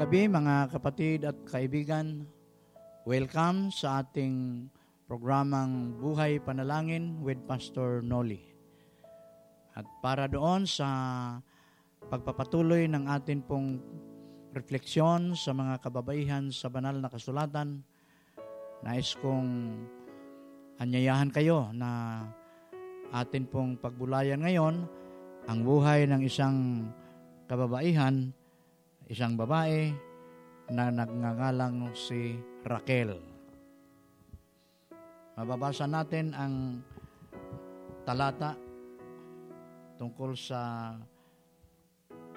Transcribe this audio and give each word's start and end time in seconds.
gabi 0.00 0.32
mga 0.32 0.72
kapatid 0.72 1.28
at 1.28 1.36
kaibigan. 1.44 2.24
Welcome 3.04 3.68
sa 3.68 4.00
ating 4.00 4.64
programang 5.04 5.92
Buhay 6.00 6.40
Panalangin 6.40 7.20
with 7.20 7.36
Pastor 7.44 8.00
Noli. 8.00 8.40
At 9.76 9.84
para 10.00 10.24
doon 10.24 10.64
sa 10.64 10.88
pagpapatuloy 12.08 12.88
ng 12.88 13.12
atin 13.12 13.44
pong 13.44 13.76
refleksyon 14.56 15.36
sa 15.36 15.52
mga 15.52 15.84
kababaihan 15.84 16.48
sa 16.48 16.72
banal 16.72 16.96
na 16.96 17.12
kasulatan, 17.12 17.84
nais 18.80 19.12
kong 19.20 19.84
anyayahan 20.80 21.28
kayo 21.28 21.76
na 21.76 22.24
atin 23.12 23.44
pong 23.44 23.76
pagbulayan 23.76 24.40
ngayon 24.40 24.80
ang 25.44 25.60
buhay 25.60 26.08
ng 26.08 26.24
isang 26.24 26.88
kababaihan 27.52 28.32
isang 29.10 29.34
babae 29.34 29.90
na 30.70 30.86
nagngangalang 30.94 31.90
si 31.98 32.38
Raquel. 32.62 33.18
Mababasa 35.34 35.90
natin 35.90 36.30
ang 36.30 36.78
talata 38.06 38.54
tungkol 39.98 40.38
sa 40.38 40.94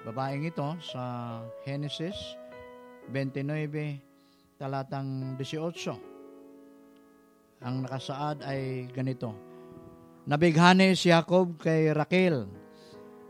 babaeng 0.01 0.49
ito 0.49 0.65
sa 0.81 1.37
Genesis 1.61 2.17
29 3.13 4.57
talatang 4.57 5.37
18. 5.37 5.77
Ang 7.61 7.85
nakasaad 7.85 8.41
ay 8.41 8.89
ganito. 8.89 9.29
Nabighani 10.25 10.97
si 10.97 11.13
Jacob 11.13 11.53
kay 11.61 11.93
Raquel, 11.93 12.49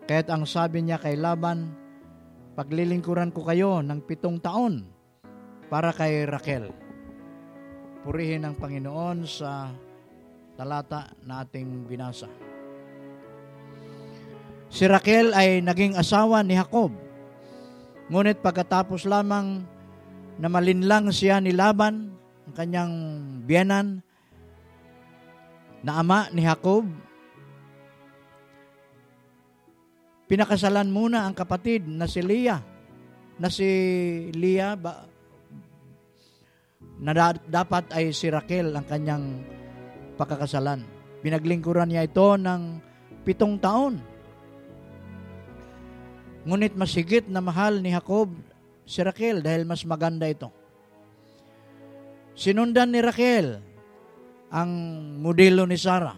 kaya't 0.07 0.31
ang 0.31 0.47
sabi 0.47 0.79
niya 0.79 0.95
kay 1.01 1.19
Laban, 1.19 1.82
paglilingkuran 2.53 3.33
ko 3.33 3.41
kayo 3.45 3.81
ng 3.81 3.99
pitong 4.05 4.37
taon 4.37 4.85
para 5.69 5.89
kay 5.89 6.29
Raquel. 6.29 6.69
Purihin 8.05 8.45
ang 8.45 8.53
Panginoon 8.53 9.25
sa 9.25 9.73
talata 10.53 11.09
na 11.25 11.41
ating 11.41 11.89
binasa. 11.89 12.29
Si 14.69 14.85
Raquel 14.85 15.33
ay 15.33 15.61
naging 15.61 15.97
asawa 15.97 16.41
ni 16.41 16.57
Jacob. 16.57 16.93
Ngunit 18.09 18.41
pagkatapos 18.41 19.05
lamang 19.05 19.63
na 20.37 20.49
malinlang 20.49 21.13
siya 21.13 21.37
ni 21.37 21.53
Laban, 21.53 22.13
ang 22.49 22.53
kanyang 22.53 22.93
biyanan, 23.45 24.01
na 25.85 26.01
ama 26.01 26.27
ni 26.33 26.43
Jacob, 26.43 26.85
pinakasalan 30.33 30.89
muna 30.89 31.29
ang 31.29 31.37
kapatid 31.37 31.85
na 31.85 32.09
si 32.09 32.25
Leah. 32.25 32.57
Na 33.37 33.53
si 33.53 33.69
Leah 34.33 34.73
ba, 34.73 35.05
na 36.97 37.13
da, 37.13 37.37
dapat 37.37 37.93
ay 37.93 38.09
si 38.17 38.33
Raquel 38.33 38.73
ang 38.73 38.81
kanyang 38.81 39.45
pagkakasalan. 40.17 40.81
Pinaglingkuran 41.21 41.85
niya 41.85 42.09
ito 42.09 42.33
ng 42.33 42.81
pitong 43.21 43.61
taon. 43.61 44.01
Ngunit 46.49 46.73
masigit 46.81 47.29
na 47.29 47.37
mahal 47.37 47.85
ni 47.85 47.93
Jacob 47.93 48.33
si 48.89 49.05
Raquel 49.05 49.45
dahil 49.45 49.69
mas 49.69 49.85
maganda 49.85 50.25
ito. 50.25 50.49
Sinundan 52.33 52.89
ni 52.89 53.05
Raquel 53.05 53.61
ang 54.49 54.71
modelo 55.21 55.69
ni 55.69 55.77
Sarah 55.77 56.17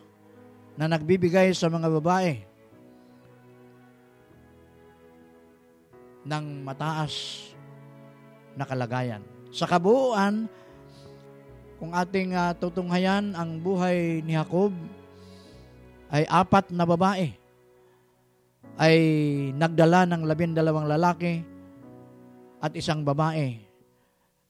na 0.80 0.88
nagbibigay 0.88 1.52
sa 1.52 1.68
mga 1.68 1.92
babae 2.00 2.55
ng 6.26 6.66
mataas 6.66 7.46
na 8.58 8.66
kalagayan. 8.66 9.22
Sa 9.54 9.70
kabuuan, 9.70 10.50
kung 11.78 11.94
ating 11.94 12.34
uh, 12.34 12.52
tutunghayan 12.58 13.38
ang 13.38 13.62
buhay 13.62 14.26
ni 14.26 14.34
Jacob, 14.34 14.74
ay 16.10 16.26
apat 16.30 16.74
na 16.74 16.86
babae 16.86 17.46
ay 18.76 18.98
nagdala 19.56 20.04
ng 20.04 20.28
labindalawang 20.28 20.88
lalaki 20.88 21.40
at 22.60 22.76
isang 22.76 23.08
babae. 23.08 23.56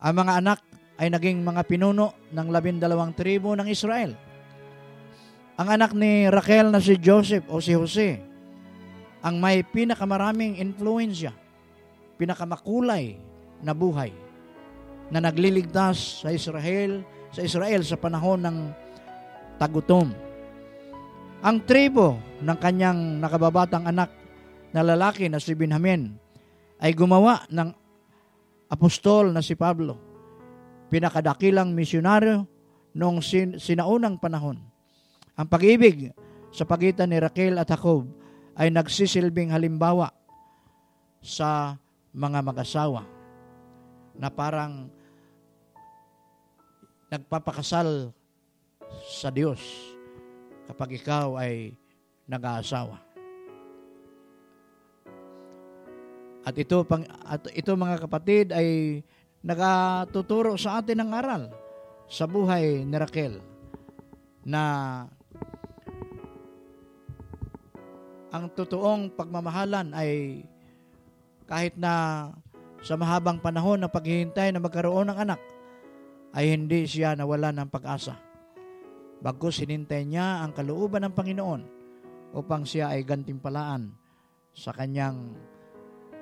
Ang 0.02 0.16
mga 0.18 0.34
anak 0.42 0.60
ay 0.98 1.14
naging 1.14 1.46
mga 1.46 1.62
pinuno 1.68 2.16
ng 2.34 2.48
labindalawang 2.50 3.14
tribo 3.14 3.54
ng 3.54 3.68
Israel. 3.70 4.18
Ang 5.56 5.68
anak 5.72 5.94
ni 5.96 6.28
Raquel 6.28 6.74
na 6.74 6.82
si 6.82 6.98
Joseph 7.00 7.48
o 7.48 7.62
si 7.62 7.78
Jose 7.78 8.20
ang 9.26 9.42
may 9.42 9.64
pinakamaraming 9.64 10.60
influensya 10.60 11.34
pinakamakulay 12.16 13.20
na 13.64 13.72
buhay 13.72 14.12
na 15.14 15.22
nagliligtas 15.22 16.26
sa 16.26 16.34
Israel, 16.34 17.06
sa 17.30 17.46
Israel 17.46 17.82
sa 17.86 18.00
panahon 18.00 18.42
ng 18.42 18.58
tagutom. 19.62 20.10
Ang 21.46 21.58
tribo 21.64 22.18
ng 22.42 22.58
kanyang 22.58 23.22
nakababatang 23.22 23.86
anak 23.86 24.10
na 24.74 24.82
lalaki 24.82 25.30
na 25.30 25.38
si 25.38 25.54
Benjamin 25.54 26.18
ay 26.82 26.92
gumawa 26.98 27.46
ng 27.54 27.70
apostol 28.68 29.30
na 29.30 29.46
si 29.46 29.54
Pablo, 29.54 29.96
pinakadakilang 30.90 31.72
misyonaryo 31.72 32.50
noong 32.98 33.20
sin- 33.22 33.62
sinaunang 33.62 34.18
panahon. 34.18 34.58
Ang 35.38 35.48
pag-ibig 35.48 36.16
sa 36.50 36.64
pagitan 36.66 37.12
ni 37.12 37.20
Raquel 37.20 37.60
at 37.60 37.70
Jacob 37.70 38.08
ay 38.56 38.72
nagsisilbing 38.72 39.52
halimbawa 39.52 40.10
sa 41.20 41.76
mga 42.16 42.40
mag-asawa 42.40 43.04
na 44.16 44.32
parang 44.32 44.88
nagpapakasal 47.12 48.16
sa 49.04 49.28
Diyos 49.28 49.60
kapag 50.72 50.96
ikaw 50.96 51.36
ay 51.36 51.76
nag-aasawa. 52.26 53.04
At 56.46 56.56
ito, 56.56 56.86
pang, 56.88 57.04
at 57.26 57.52
ito 57.52 57.74
mga 57.76 58.08
kapatid 58.08 58.56
ay 58.56 59.02
nagatuturo 59.44 60.56
sa 60.56 60.80
atin 60.80 61.04
ng 61.04 61.12
aral 61.12 61.44
sa 62.08 62.30
buhay 62.30 62.86
ni 62.86 62.96
Raquel 62.96 63.42
na 64.46 64.62
ang 68.30 68.46
totoong 68.54 69.10
pagmamahalan 69.18 69.90
ay 69.98 70.42
kahit 71.46 71.78
na 71.78 72.30
sa 72.82 72.98
mahabang 72.98 73.42
panahon 73.42 73.82
ng 73.82 73.90
paghihintay 73.90 74.54
na 74.54 74.62
magkaroon 74.62 75.10
ng 75.10 75.18
anak, 75.18 75.42
ay 76.36 76.52
hindi 76.52 76.86
siya 76.86 77.16
nawala 77.16 77.54
ng 77.54 77.70
pag-asa. 77.72 78.18
Bagkus 79.24 79.64
hinintay 79.64 80.06
niya 80.06 80.44
ang 80.44 80.52
kalooban 80.52 81.08
ng 81.08 81.14
Panginoon 81.16 81.62
upang 82.36 82.68
siya 82.68 82.92
ay 82.92 83.08
gantimpalaan 83.08 83.90
sa 84.52 84.76
kanyang 84.76 85.32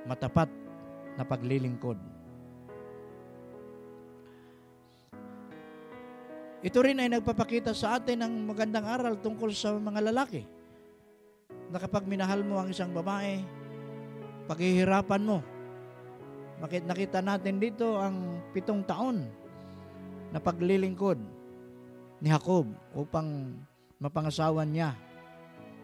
matapat 0.06 0.48
na 1.18 1.24
paglilingkod. 1.26 1.98
Ito 6.64 6.80
rin 6.80 7.04
ay 7.04 7.12
nagpapakita 7.12 7.76
sa 7.76 8.00
atin 8.00 8.24
ng 8.24 8.34
magandang 8.48 8.88
aral 8.88 9.20
tungkol 9.20 9.52
sa 9.52 9.76
mga 9.76 10.00
lalaki. 10.14 10.48
Na 11.68 11.76
kapag 11.76 12.08
minahal 12.08 12.40
mo 12.48 12.56
ang 12.56 12.72
isang 12.72 12.96
babae, 12.96 13.44
paghihirapan 14.48 15.24
mo. 15.24 15.40
Bakit 16.64 16.88
nakita 16.88 17.20
natin 17.20 17.60
dito 17.60 18.00
ang 18.00 18.40
pitong 18.56 18.88
taon 18.88 19.28
na 20.32 20.40
paglilingkod 20.40 21.20
ni 22.24 22.32
Jacob 22.32 22.72
upang 22.96 23.60
mapangasawan 24.00 24.68
niya 24.72 24.96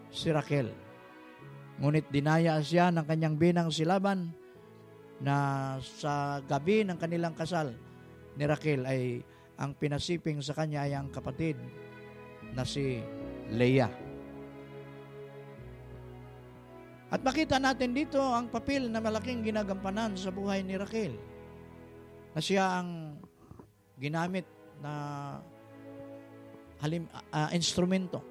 si 0.09 0.31
Raquel. 0.31 0.71
Ngunit 1.79 2.07
dinaya 2.11 2.59
siya 2.59 2.91
ng 2.91 3.05
kanyang 3.07 3.35
binang 3.39 3.69
si 3.71 3.87
Laban 3.87 4.31
na 5.19 5.75
sa 5.79 6.39
gabi 6.43 6.87
ng 6.87 6.95
kanilang 6.95 7.35
kasal 7.35 7.75
ni 8.39 8.43
Raquel 8.47 8.83
ay 8.87 9.23
ang 9.59 9.75
pinasiping 9.75 10.39
sa 10.39 10.55
kanya 10.55 10.87
ay 10.87 10.95
ang 10.95 11.11
kapatid 11.11 11.59
na 12.55 12.63
si 12.63 13.03
Leah. 13.51 14.08
At 17.09 17.25
makita 17.25 17.57
natin 17.57 17.97
dito 17.97 18.21
ang 18.21 18.53
papel 18.53 18.85
na 18.85 19.01
malaking 19.01 19.41
ginagampanan 19.41 20.13
sa 20.13 20.29
buhay 20.29 20.61
ni 20.61 20.77
Raquel. 20.77 21.17
Na 22.37 22.41
siya 22.41 22.81
ang 22.81 23.17
ginamit 23.97 24.45
na 24.77 24.93
halim, 26.79 27.09
uh, 27.33 27.49
instrumento 27.49 28.21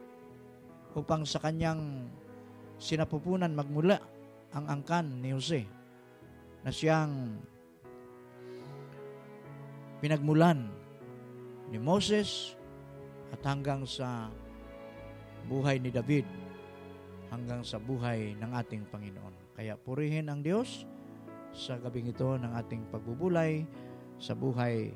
upang 0.94 1.26
sa 1.26 1.42
kanyang 1.42 2.06
sinapupunan 2.78 3.50
magmula 3.50 3.98
ang 4.54 4.64
angkan 4.70 5.20
ni 5.20 5.34
Jose 5.34 5.66
na 6.62 6.70
siyang 6.70 7.36
pinagmulan 9.98 10.70
ni 11.68 11.76
Moses 11.82 12.54
at 13.34 13.42
hanggang 13.44 13.82
sa 13.84 14.30
buhay 15.50 15.82
ni 15.82 15.90
David 15.92 16.24
hanggang 17.28 17.60
sa 17.64 17.76
buhay 17.76 18.36
ng 18.36 18.50
ating 18.56 18.88
Panginoon. 18.88 19.56
Kaya 19.56 19.76
purihin 19.76 20.28
ang 20.32 20.40
Diyos 20.40 20.84
sa 21.52 21.76
gabing 21.80 22.12
ito 22.12 22.36
ng 22.36 22.52
ating 22.56 22.88
pagbubulay 22.92 23.64
sa 24.20 24.36
buhay 24.36 24.92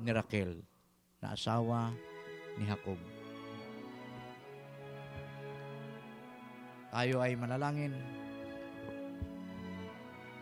ni 0.00 0.10
Raquel 0.10 0.62
na 1.20 1.36
asawa 1.36 1.92
ni 2.56 2.64
Jacob. 2.66 2.98
Tayo 6.90 7.22
ay 7.22 7.38
manalangin. 7.38 7.94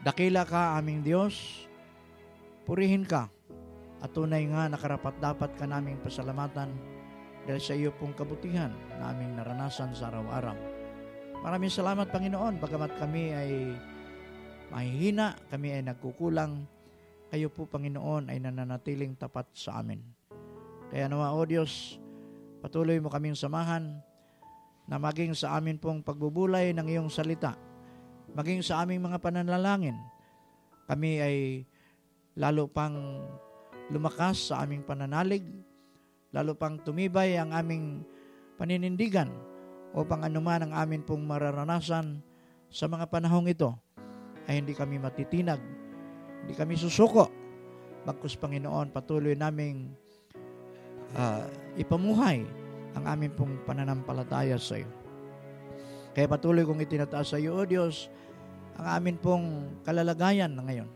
Dakila 0.01 0.49
ka 0.49 0.81
aming 0.81 1.05
Diyos, 1.05 1.67
purihin 2.65 3.05
ka 3.05 3.29
at 3.99 4.15
tunay 4.15 4.47
nga 4.47 4.71
nakarapat 4.71 5.19
dapat 5.19 5.51
ka 5.59 5.67
naming 5.67 5.99
pasalamatan 6.01 6.71
dahil 7.45 7.61
sa 7.61 7.75
iyo 7.75 7.91
pong 7.99 8.15
kabutihan 8.15 8.71
na 8.97 9.11
aming 9.11 9.35
naranasan 9.37 9.91
sa 9.93 10.09
araw-araw. 10.09 10.78
Maraming 11.38 11.70
salamat 11.70 12.11
Panginoon, 12.11 12.58
bagamat 12.58 12.99
kami 12.99 13.31
ay 13.31 13.79
mahihina, 14.75 15.38
kami 15.46 15.70
ay 15.70 15.87
nagkukulang, 15.87 16.67
kayo 17.31 17.46
po 17.46 17.62
Panginoon 17.70 18.26
ay 18.26 18.43
nananatiling 18.43 19.14
tapat 19.14 19.46
sa 19.55 19.79
amin. 19.79 20.02
Kaya 20.90 21.06
nawa 21.06 21.31
o 21.31 21.46
Diyos, 21.46 22.02
patuloy 22.58 22.99
mo 22.99 23.06
kaming 23.06 23.38
samahan 23.38 24.02
na 24.90 24.99
maging 24.99 25.31
sa 25.38 25.55
amin 25.55 25.79
pong 25.79 26.02
pagbubulay 26.02 26.75
ng 26.75 26.90
iyong 26.90 27.06
salita, 27.06 27.55
maging 28.34 28.58
sa 28.58 28.82
aming 28.82 29.06
mga 29.06 29.23
pananalangin, 29.23 29.94
kami 30.91 31.23
ay 31.23 31.37
lalo 32.34 32.67
pang 32.67 32.99
lumakas 33.94 34.50
sa 34.50 34.67
aming 34.67 34.82
pananalig, 34.82 35.46
lalo 36.34 36.58
pang 36.58 36.82
tumibay 36.82 37.38
ang 37.38 37.55
aming 37.55 38.02
paninindigan 38.58 39.31
upang 39.96 40.25
anuman 40.25 40.69
ang 40.69 40.73
amin 40.75 41.05
pong 41.05 41.25
mararanasan 41.25 42.20
sa 42.69 42.85
mga 42.88 43.08
panahong 43.08 43.49
ito 43.49 43.73
ay 44.49 44.61
hindi 44.61 44.73
kami 44.73 45.00
matitinag, 45.00 45.61
hindi 46.44 46.55
kami 46.56 46.76
susuko. 46.76 47.29
Bagkus 48.08 48.40
Panginoon, 48.40 48.88
patuloy 48.93 49.37
naming 49.37 49.93
uh, 51.17 51.44
ipamuhay 51.76 52.44
ang 52.96 53.05
aming 53.05 53.32
pong 53.37 53.61
pananampalataya 53.69 54.56
sa 54.56 54.81
iyo. 54.81 54.88
Kaya 56.17 56.26
patuloy 56.26 56.64
kong 56.64 56.82
itinataas 56.82 57.37
sa 57.37 57.38
iyo, 57.38 57.55
O 57.55 57.69
Diyos, 57.69 58.08
ang 58.81 58.87
amin 58.96 59.20
pong 59.20 59.79
kalalagayan 59.84 60.55
na 60.56 60.64
ngayon 60.64 60.91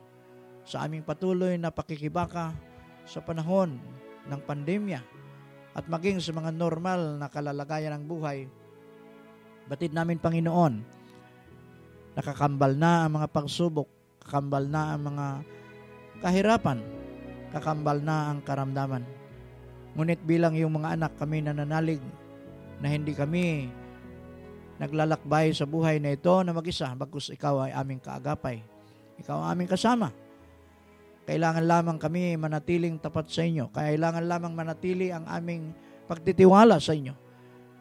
sa 0.63 0.87
aming 0.87 1.03
patuloy 1.03 1.59
na 1.59 1.75
pakikibaka 1.75 2.55
sa 3.03 3.19
panahon 3.19 3.83
ng 4.31 4.41
pandemya 4.47 5.03
at 5.75 5.85
maging 5.91 6.23
sa 6.23 6.31
mga 6.31 6.55
normal 6.55 7.19
na 7.19 7.27
kalalagayan 7.27 7.99
ng 7.99 8.05
buhay. 8.07 8.47
Batid 9.71 9.95
namin, 9.95 10.19
Panginoon, 10.19 11.03
Nakakambal 12.13 12.77
na 12.77 13.09
ang 13.09 13.17
mga 13.17 13.29
pagsubok, 13.33 13.89
kakambal 14.21 14.69
na 14.69 14.93
ang 14.93 15.01
mga 15.01 15.27
kahirapan, 16.21 16.79
kakambal 17.57 17.99
na 18.05 18.29
ang 18.29 18.39
karamdaman. 18.45 19.05
Ngunit 19.97 20.21
bilang 20.21 20.53
yung 20.53 20.77
mga 20.77 21.01
anak 21.01 21.13
kami 21.17 21.41
nananalig 21.41 22.05
na 22.85 22.89
hindi 22.93 23.17
kami 23.17 23.73
naglalakbay 24.77 25.57
sa 25.57 25.65
buhay 25.65 25.97
na 26.05 26.13
ito 26.13 26.33
na 26.45 26.53
mag-isa, 26.53 26.93
bagkus 26.93 27.33
ikaw 27.33 27.65
ay 27.65 27.73
aming 27.73 28.01
kaagapay. 28.01 28.61
Ikaw 29.17 29.37
ang 29.37 29.49
aming 29.57 29.71
kasama. 29.73 30.13
Kailangan 31.25 31.65
lamang 31.65 31.99
kami 32.03 32.37
manatiling 32.37 33.01
tapat 33.01 33.31
sa 33.33 33.47
inyo. 33.47 33.73
Kailangan 33.73 34.27
lamang 34.27 34.53
manatili 34.53 35.15
ang 35.15 35.25
aming 35.25 35.73
pagtitiwala 36.11 36.77
sa 36.83 36.93
inyo. 36.93 37.15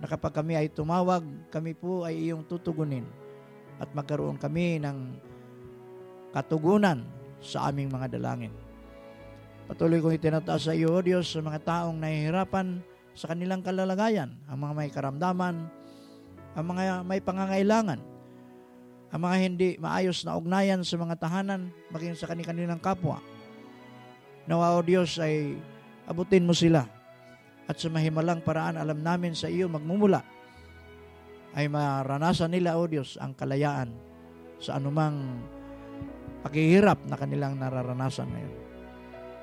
Na 0.01 0.09
kapag 0.09 0.33
kami 0.33 0.57
ay 0.57 0.73
tumawag, 0.73 1.21
kami 1.53 1.77
po 1.77 2.01
ay 2.01 2.17
iyong 2.17 2.41
tutugunin 2.49 3.05
at 3.77 3.93
magkaroon 3.93 4.41
kami 4.41 4.81
ng 4.81 4.97
katugunan 6.33 7.05
sa 7.37 7.69
aming 7.69 7.93
mga 7.93 8.17
dalangin. 8.17 8.53
Patuloy 9.69 10.01
kong 10.01 10.17
itinataas 10.17 10.67
sa 10.67 10.73
iyo, 10.73 10.89
O 10.89 11.05
Diyos, 11.05 11.29
sa 11.29 11.39
mga 11.45 11.61
taong 11.61 12.01
nahihirapan 12.01 12.81
sa 13.13 13.29
kanilang 13.29 13.61
kalalagayan, 13.61 14.33
ang 14.49 14.57
mga 14.57 14.73
may 14.73 14.89
karamdaman, 14.89 15.55
ang 16.57 16.65
mga 16.65 16.83
may 17.05 17.21
pangangailangan, 17.21 18.01
ang 19.13 19.21
mga 19.21 19.37
hindi 19.37 19.69
maayos 19.77 20.25
na 20.25 20.33
ugnayan 20.33 20.81
sa 20.81 20.97
mga 20.97 21.15
tahanan, 21.21 21.69
maging 21.93 22.17
sa 22.17 22.25
kanilang 22.25 22.81
kapwa. 22.81 23.21
Nawa, 24.49 24.73
O 24.73 24.81
Diyos, 24.81 25.21
ay 25.21 25.61
abutin 26.09 26.49
mo 26.49 26.57
sila 26.57 27.00
at 27.69 27.75
sa 27.77 27.87
mahimalang 27.89 28.41
paraan 28.41 28.77
alam 28.79 28.99
namin 28.99 29.37
sa 29.37 29.47
iyo 29.49 29.69
magmumula 29.69 30.23
ay 31.51 31.67
maranasan 31.67 32.55
nila, 32.55 32.79
O 32.79 32.87
Diyos, 32.87 33.19
ang 33.19 33.35
kalayaan 33.35 33.91
sa 34.61 34.79
anumang 34.79 35.41
paghihirap 36.47 37.03
na 37.11 37.19
kanilang 37.19 37.59
nararanasan 37.59 38.31
ngayon. 38.31 38.55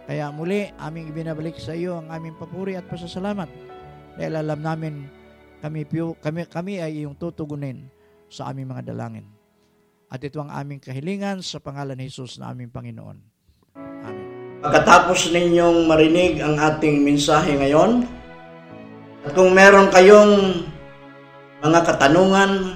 Kaya 0.09 0.32
muli, 0.32 0.73
aming 0.81 1.12
ibinabalik 1.12 1.61
sa 1.61 1.76
iyo 1.76 2.00
ang 2.00 2.09
aming 2.09 2.32
papuri 2.41 2.81
at 2.81 2.88
pasasalamat 2.88 3.50
dahil 4.17 4.41
alam 4.41 4.61
namin 4.64 5.05
kami, 5.61 5.85
kami, 6.25 6.49
kami 6.49 6.75
ay 6.81 7.05
iyong 7.05 7.19
tutugunin 7.19 7.93
sa 8.32 8.49
aming 8.49 8.73
mga 8.73 8.88
dalangin. 8.88 9.29
At 10.09 10.25
ito 10.25 10.41
ang 10.41 10.49
aming 10.49 10.81
kahilingan 10.81 11.44
sa 11.44 11.61
pangalan 11.61 12.00
ni 12.00 12.09
Jesus 12.09 12.41
na 12.41 12.49
aming 12.49 12.73
Panginoon. 12.73 13.38
Pagkatapos 14.59 15.31
ninyong 15.31 15.87
marinig 15.87 16.43
ang 16.43 16.59
ating 16.59 17.07
mensahe 17.07 17.55
ngayon, 17.55 18.03
at 19.23 19.31
kung 19.31 19.55
meron 19.55 19.87
kayong 19.87 20.67
mga 21.63 21.81
katanungan, 21.87 22.75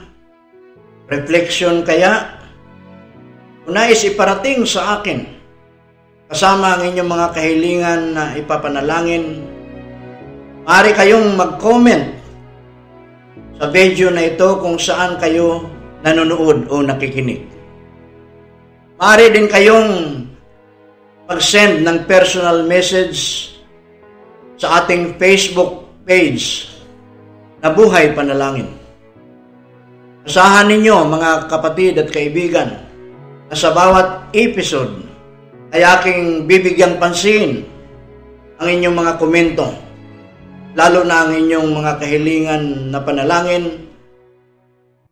reflection 1.10 1.82
kaya, 1.82 2.38
kung 3.66 3.74
nais 3.74 3.98
iparating 4.06 4.62
sa 4.62 5.02
akin, 5.02 5.26
kasama 6.30 6.78
ang 6.78 6.86
inyong 6.86 7.10
mga 7.10 7.28
kahilingan 7.34 8.00
na 8.14 8.24
ipapanalangin, 8.38 9.42
maaari 10.62 10.94
kayong 10.94 11.34
mag-comment 11.34 12.14
sa 13.58 13.66
video 13.74 14.06
na 14.14 14.30
ito 14.30 14.54
kung 14.62 14.78
saan 14.78 15.18
kayo 15.18 15.66
nanonood 16.06 16.70
o 16.70 16.78
nakikinig. 16.78 17.42
Maaari 19.02 19.34
din 19.34 19.50
kayong 19.50 19.90
mag-send 21.32 21.80
ng 21.88 22.04
personal 22.04 22.68
message 22.68 23.48
sa 24.60 24.84
ating 24.84 25.16
Facebook 25.16 25.88
page 26.04 26.68
na 27.64 27.72
buhay 27.72 28.12
panalangin. 28.12 28.68
Asahan 30.28 30.68
ninyo 30.68 31.08
mga 31.08 31.48
kapatid 31.48 31.96
at 32.04 32.12
kaibigan 32.12 32.84
na 33.48 33.56
sa 33.56 33.72
bawat 33.72 34.28
episode 34.36 35.08
ay 35.72 35.80
aking 35.80 36.44
bibigyang 36.44 37.00
pansin 37.00 37.64
ang 38.60 38.68
inyong 38.68 38.92
mga 38.92 39.12
komento, 39.16 39.72
lalo 40.76 41.00
na 41.00 41.24
ang 41.24 41.32
inyong 41.32 41.68
mga 41.72 41.92
kahilingan 41.96 42.92
na 42.92 43.00
panalangin 43.00 43.88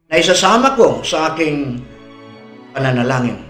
na 0.04 0.20
isasama 0.20 0.76
ko 0.76 1.00
sa 1.00 1.32
aking 1.32 1.80
pananalangin. 2.76 3.49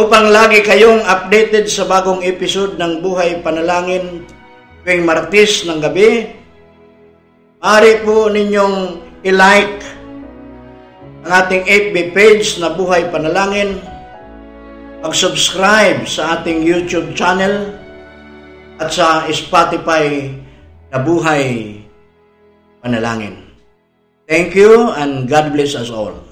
Upang 0.00 0.32
lagi 0.32 0.64
kayong 0.64 1.04
updated 1.04 1.68
sa 1.68 1.84
bagong 1.84 2.24
episode 2.24 2.80
ng 2.80 3.04
Buhay 3.04 3.44
Panalangin 3.44 4.24
tuwing 4.80 5.04
Martes 5.04 5.68
ng 5.68 5.76
gabi, 5.76 6.24
Maaari 7.60 8.00
po 8.00 8.32
ninyong 8.32 9.04
i-like 9.28 9.84
ang 11.28 11.32
ating 11.44 11.68
FB 11.68 12.16
page 12.16 12.56
na 12.64 12.72
Buhay 12.72 13.12
Panalangin, 13.12 13.76
mag-subscribe 15.04 16.08
sa 16.08 16.40
ating 16.40 16.64
YouTube 16.64 17.12
channel 17.12 17.76
at 18.80 18.88
sa 18.88 19.28
Spotify 19.28 20.32
na 20.88 21.04
Buhay 21.04 21.76
Panalangin. 22.80 23.52
Thank 24.24 24.56
you 24.56 24.96
and 24.96 25.28
God 25.28 25.52
bless 25.52 25.76
us 25.76 25.92
all. 25.92 26.29